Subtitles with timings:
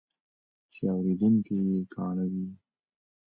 [0.71, 2.47] چې اورېدونکي یې کاڼه وي.